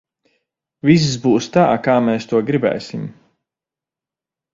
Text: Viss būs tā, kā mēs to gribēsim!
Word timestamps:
Viss 0.87 1.03
būs 1.25 1.49
tā, 1.57 1.65
kā 1.87 1.97
mēs 2.05 2.25
to 2.31 2.39
gribēsim! 2.47 3.05